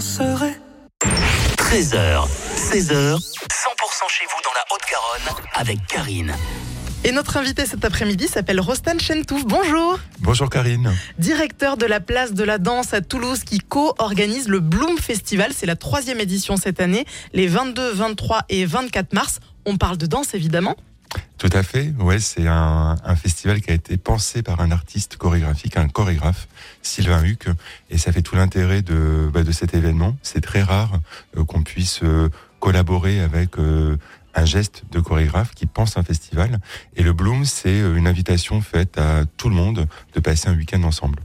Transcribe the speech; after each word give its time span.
serai 0.00 0.52
13h, 1.56 2.26
16h, 2.56 3.16
100% 3.16 3.20
chez 4.08 4.24
vous 4.26 4.40
dans 4.44 4.54
la 4.54 4.64
Haute-Garonne 4.70 5.44
avec 5.54 5.86
Karine. 5.86 6.34
Et 7.04 7.12
notre 7.12 7.36
invité 7.36 7.66
cet 7.66 7.84
après-midi 7.84 8.26
s'appelle 8.26 8.60
Rostan 8.60 8.98
Chentouf. 8.98 9.44
Bonjour. 9.44 9.98
Bonjour 10.20 10.50
Karine. 10.50 10.92
Directeur 11.18 11.76
de 11.76 11.86
la 11.86 12.00
place 12.00 12.32
de 12.32 12.44
la 12.44 12.58
danse 12.58 12.92
à 12.94 13.00
Toulouse 13.00 13.44
qui 13.44 13.58
co-organise 13.58 14.48
le 14.48 14.60
Bloom 14.60 14.98
Festival. 14.98 15.52
C'est 15.54 15.66
la 15.66 15.76
troisième 15.76 16.20
édition 16.20 16.56
cette 16.56 16.80
année, 16.80 17.04
les 17.32 17.46
22, 17.46 17.92
23 17.92 18.42
et 18.48 18.66
24 18.66 19.12
mars. 19.12 19.40
On 19.66 19.76
parle 19.76 19.96
de 19.96 20.06
danse 20.06 20.34
évidemment. 20.34 20.76
Tout 21.38 21.50
à 21.52 21.62
fait. 21.62 21.92
Ouais, 22.00 22.18
c'est 22.18 22.48
un, 22.48 22.96
festival 23.14 23.60
qui 23.60 23.70
a 23.70 23.74
été 23.74 23.96
pensé 23.96 24.42
par 24.42 24.60
un 24.60 24.72
artiste 24.72 25.16
chorégraphique, 25.16 25.76
un 25.76 25.88
chorégraphe, 25.88 26.48
Sylvain 26.82 27.22
Huc, 27.22 27.46
et 27.90 27.96
ça 27.96 28.10
fait 28.10 28.22
tout 28.22 28.34
l'intérêt 28.34 28.82
de, 28.82 29.30
bah, 29.32 29.44
de 29.44 29.52
cet 29.52 29.72
événement. 29.72 30.16
C'est 30.22 30.40
très 30.40 30.62
rare 30.62 30.98
euh, 31.36 31.44
qu'on 31.44 31.62
puisse 31.62 32.00
euh, 32.02 32.28
collaborer 32.58 33.20
avec 33.20 33.56
euh, 33.58 33.96
un 34.34 34.44
geste 34.44 34.82
de 34.90 34.98
chorégraphe 34.98 35.54
qui 35.54 35.66
pense 35.66 35.96
un 35.96 36.02
festival. 36.02 36.58
Et 36.96 37.04
le 37.04 37.12
Bloom, 37.12 37.44
c'est 37.44 37.78
une 37.78 38.08
invitation 38.08 38.60
faite 38.60 38.98
à 38.98 39.22
tout 39.36 39.48
le 39.48 39.54
monde 39.54 39.86
de 40.14 40.20
passer 40.20 40.48
un 40.48 40.56
week-end 40.56 40.82
ensemble. 40.82 41.20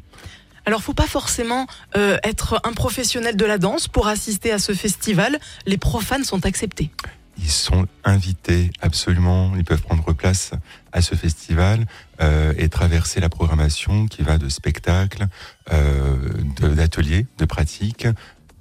Alors, 0.67 0.83
faut 0.83 0.93
pas 0.93 1.07
forcément 1.07 1.67
être 1.95 2.61
un 2.63 2.71
professionnel 2.71 3.35
de 3.35 3.45
la 3.45 3.57
danse 3.57 3.89
pour 3.89 4.07
assister 4.07 4.51
à 4.51 4.59
ce 4.59 4.73
festival. 4.73 5.37
Les 5.65 5.77
profanes 5.77 6.23
sont 6.23 6.45
acceptés. 6.45 6.89
Ils 7.37 7.49
sont 7.49 7.87
invités 8.03 8.71
absolument, 8.81 9.53
ils 9.55 9.63
peuvent 9.63 9.81
prendre 9.81 10.13
place 10.13 10.51
à 10.91 11.01
ce 11.01 11.15
festival 11.15 11.85
euh, 12.21 12.53
et 12.57 12.69
traverser 12.69 13.19
la 13.19 13.29
programmation 13.29 14.07
qui 14.07 14.21
va 14.21 14.37
de 14.37 14.49
spectacles, 14.49 15.27
euh, 15.71 16.15
d'ateliers, 16.59 17.25
de, 17.37 17.45
pratiques, 17.45 18.07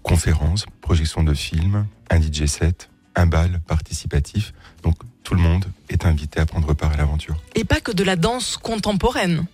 conférences, 0.03 0.67
projections 0.81 1.23
de 1.23 1.35
films, 1.35 1.87
un 2.11 2.21
DJ 2.21 2.47
set, 2.47 2.89
un 3.15 3.27
bal 3.27 3.61
participatif. 3.67 4.53
Donc 4.83 4.97
tout 5.23 5.35
le 5.35 5.41
monde 5.41 5.67
est 5.89 6.07
invité 6.07 6.41
à 6.41 6.47
prendre 6.47 6.73
part 6.75 6.93
à 6.93 6.97
l'aventure. 6.97 7.37
Et 7.55 7.65
pas 7.65 7.81
que 7.81 7.93
de 7.93 8.05
la 8.05 8.17
danse 8.17 8.57
contemporaine. 8.57 9.47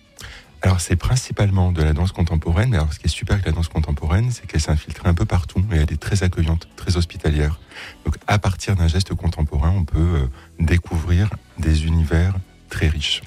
Alors 0.61 0.81
c'est 0.81 0.97
principalement 0.97 1.71
de 1.71 1.81
la 1.81 1.93
danse 1.93 2.11
contemporaine, 2.11 2.69
mais 2.71 2.77
alors 2.77 2.91
ce 2.91 2.99
qui 2.99 3.05
est 3.05 3.09
super 3.09 3.35
avec 3.35 3.45
la 3.45 3.53
danse 3.53 3.69
contemporaine, 3.69 4.29
c'est 4.31 4.45
qu'elle 4.45 4.59
s'infiltre 4.59 5.05
un 5.05 5.13
peu 5.13 5.25
partout 5.25 5.63
et 5.71 5.77
elle 5.77 5.93
est 5.93 5.99
très 5.99 6.23
accueillante, 6.23 6.67
très 6.75 6.97
hospitalière. 6.97 7.59
Donc 8.05 8.15
à 8.27 8.39
partir 8.39 8.75
d'un 8.75 8.87
geste 8.87 9.13
contemporain, 9.13 9.71
on 9.75 9.85
peut 9.85 9.97
euh, 9.99 10.27
découvrir 10.59 11.29
des 11.57 11.85
univers 11.85 12.35
très 12.69 12.89
riches. 12.89 13.21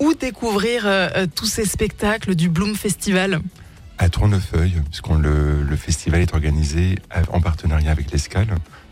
Où 0.00 0.14
découvrir 0.14 0.84
euh, 0.86 1.08
euh, 1.14 1.26
tous 1.32 1.46
ces 1.46 1.64
spectacles 1.64 2.34
du 2.34 2.48
Bloom 2.48 2.74
Festival? 2.74 3.40
À 3.98 4.08
Tournefeuille, 4.08 4.82
puisque 4.90 5.08
le, 5.08 5.62
le 5.62 5.76
festival 5.76 6.20
est 6.20 6.34
organisé 6.34 6.96
en 7.32 7.40
partenariat 7.40 7.92
avec 7.92 8.10
l'Escale. 8.10 8.48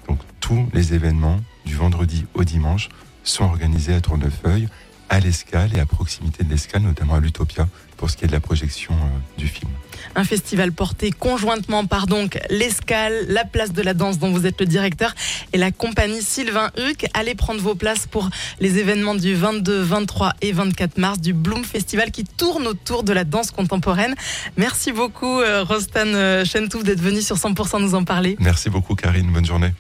Donc 0.09 0.21
tous 0.39 0.69
les 0.73 0.95
événements 0.95 1.41
du 1.67 1.75
vendredi 1.75 2.27
au 2.35 2.45
dimanche 2.45 2.89
sont 3.25 3.43
organisés 3.43 3.95
à 3.95 4.01
Tournefeuille 4.01 4.69
à 5.13 5.21
l'escale 5.21 5.77
et 5.77 5.81
à 5.81 5.85
proximité 5.85 6.43
de 6.43 6.49
l'escale, 6.49 6.81
notamment 6.81 7.17
à 7.17 7.21
l'Utopia, 7.21 7.69
pour 7.99 8.09
ce 8.09 8.17
qui 8.17 8.25
est 8.25 8.29
de 8.29 8.33
la 8.33 8.41
projection 8.41 8.95
euh, 8.95 9.39
du 9.39 9.47
film. 9.47 9.71
Un 10.15 10.25
festival 10.25 10.73
porté 10.73 11.11
conjointement 11.11 11.85
par 11.85 12.07
donc 12.07 12.39
l'escale, 12.49 13.27
la 13.29 13.45
place 13.45 13.73
de 13.75 13.83
la 13.83 13.93
danse 13.93 14.19
dont 14.19 14.33
vous 14.33 14.47
êtes 14.47 14.59
le 14.59 14.67
directeur 14.67 15.15
et 15.53 15.59
la 15.59 15.71
compagnie 15.71 16.23
Sylvain 16.23 16.71
Huc. 16.79 17.05
Allez 17.13 17.35
prendre 17.35 17.61
vos 17.61 17.75
places 17.75 18.07
pour 18.07 18.31
les 18.59 18.79
événements 18.79 19.15
du 19.15 19.35
22, 19.35 19.83
23 19.83 20.33
et 20.41 20.53
24 20.53 20.97
mars 20.97 21.21
du 21.21 21.35
Bloom 21.35 21.63
Festival 21.63 22.11
qui 22.11 22.25
tourne 22.25 22.67
autour 22.67 23.05
de 23.05 23.13
la 23.13 23.25
danse 23.25 23.51
contemporaine. 23.51 24.15
Merci 24.57 24.93
beaucoup 24.93 25.41
euh, 25.41 25.63
Rostan 25.63 26.07
euh, 26.07 26.43
Chentouf 26.47 26.85
d'être 26.85 27.03
venu 27.03 27.21
sur 27.21 27.37
100% 27.37 27.83
nous 27.83 27.95
en 27.95 28.05
parler. 28.05 28.37
Merci 28.41 28.71
beaucoup 28.71 28.95
Karine, 28.95 29.31
bonne 29.31 29.47
journée. 29.47 29.73